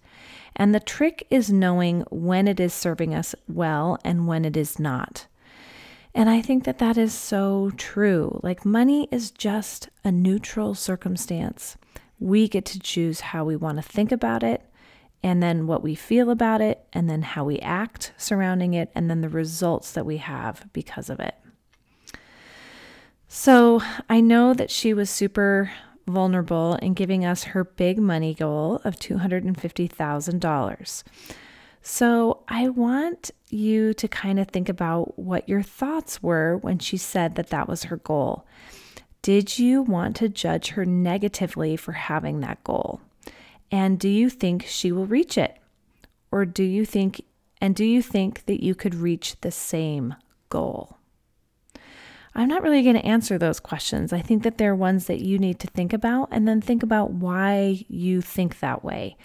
[0.56, 4.80] And the trick is knowing when it is serving us well and when it is
[4.80, 5.28] not.
[6.14, 8.40] And I think that that is so true.
[8.44, 11.78] Like, money is just a neutral circumstance.
[12.20, 14.62] We get to choose how we want to think about it,
[15.24, 19.10] and then what we feel about it, and then how we act surrounding it, and
[19.10, 21.36] then the results that we have because of it.
[23.30, 25.72] So I know that she was super
[26.08, 31.04] vulnerable in giving us her big money goal of $250,000.
[31.84, 36.98] So I want you to kind of think about what your thoughts were when she
[36.98, 38.46] said that that was her goal.
[39.22, 43.02] Did you want to judge her negatively for having that goal?
[43.72, 45.58] And do you think she will reach it?
[46.32, 47.22] Or do you think,
[47.60, 50.16] and do you think that you could reach the same
[50.50, 50.98] goal?
[52.34, 54.14] I'm not really going to answer those questions.
[54.14, 57.12] I think that they're ones that you need to think about and then think about
[57.12, 59.18] why you think that way.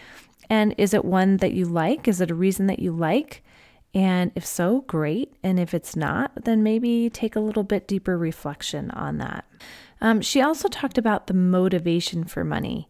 [0.51, 2.09] And is it one that you like?
[2.09, 3.43] Is it a reason that you like?
[3.95, 5.35] And if so, great.
[5.43, 9.45] And if it's not, then maybe take a little bit deeper reflection on that.
[10.01, 12.89] Um, she also talked about the motivation for money.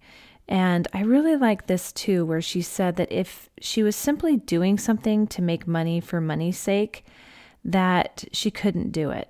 [0.49, 4.79] And I really like this too, where she said that if she was simply doing
[4.79, 7.05] something to make money for money's sake,
[7.65, 9.29] that she couldn't do it.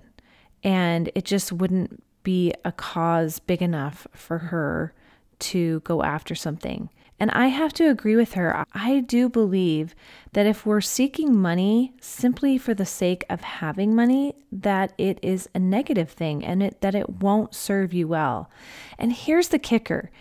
[0.63, 4.93] And it just wouldn't be a cause big enough for her
[5.39, 6.89] to go after something.
[7.19, 8.65] And I have to agree with her.
[8.73, 9.95] I do believe
[10.33, 15.49] that if we're seeking money simply for the sake of having money, that it is
[15.55, 18.51] a negative thing and it, that it won't serve you well.
[18.99, 20.11] And here's the kicker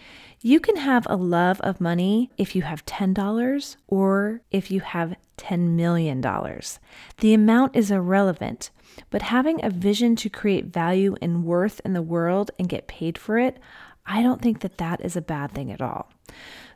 [0.41, 5.16] you can have a love of money if you have $10 or if you have
[5.39, 6.20] $10 million.
[6.20, 8.70] The amount is irrelevant,
[9.11, 13.18] but having a vision to create value and worth in the world and get paid
[13.18, 13.59] for it,
[14.07, 16.11] I don't think that that is a bad thing at all.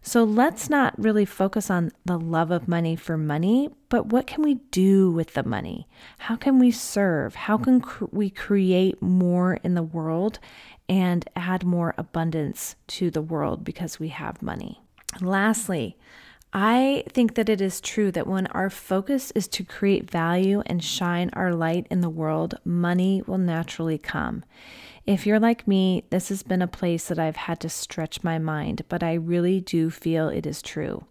[0.03, 4.43] So let's not really focus on the love of money for money, but what can
[4.43, 5.87] we do with the money?
[6.19, 7.35] How can we serve?
[7.35, 10.39] How can cr- we create more in the world
[10.89, 14.81] and add more abundance to the world because we have money?
[15.21, 15.97] lastly,
[16.53, 20.83] I think that it is true that when our focus is to create value and
[20.83, 24.45] shine our light in the world, money will naturally come.
[25.07, 28.39] If you're like me, this has been a place that I've had to stretch my
[28.39, 31.05] mind, but I really do feel it is true.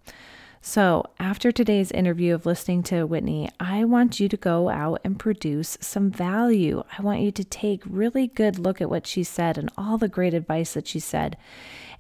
[0.62, 5.18] So, after today's interview of listening to Whitney, I want you to go out and
[5.18, 6.84] produce some value.
[6.98, 10.10] I want you to take really good look at what she said and all the
[10.10, 11.38] great advice that she said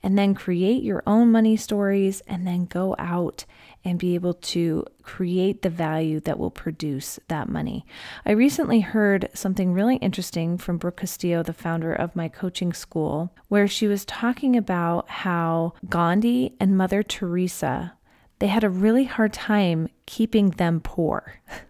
[0.01, 3.45] and then create your own money stories and then go out
[3.83, 7.85] and be able to create the value that will produce that money.
[8.25, 13.33] I recently heard something really interesting from Brooke Castillo, the founder of my coaching school,
[13.47, 17.93] where she was talking about how Gandhi and Mother Teresa,
[18.39, 21.35] they had a really hard time keeping them poor.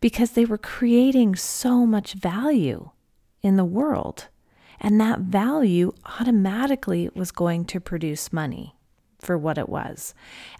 [0.00, 2.90] because they were creating so much value
[3.42, 4.28] in the world.
[4.80, 8.74] And that value automatically was going to produce money
[9.20, 10.14] for what it was.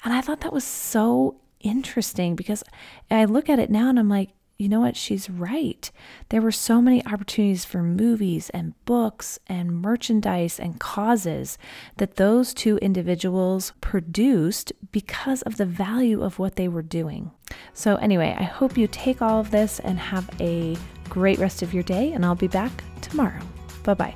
[0.05, 2.63] And I thought that was so interesting because
[3.11, 4.95] I look at it now and I'm like, you know what?
[4.95, 5.91] She's right.
[6.29, 11.57] There were so many opportunities for movies and books and merchandise and causes
[11.97, 17.31] that those two individuals produced because of the value of what they were doing.
[17.73, 20.77] So, anyway, I hope you take all of this and have a
[21.09, 23.41] great rest of your day, and I'll be back tomorrow.
[23.85, 24.15] Bye bye.